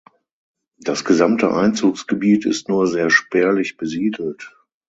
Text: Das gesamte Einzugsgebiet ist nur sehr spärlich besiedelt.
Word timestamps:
Das 0.79 1.05
gesamte 1.05 1.53
Einzugsgebiet 1.55 2.47
ist 2.47 2.69
nur 2.69 2.87
sehr 2.87 3.11
spärlich 3.11 3.77
besiedelt. 3.77 4.51